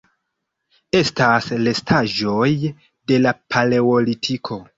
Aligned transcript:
Estas 0.99 1.49
restaĵoj 1.67 2.49
de 3.13 3.21
la 3.27 3.35
Paleolitiko. 3.57 4.61